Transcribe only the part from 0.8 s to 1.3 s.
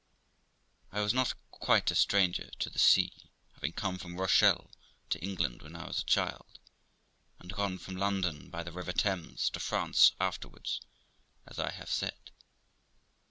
I was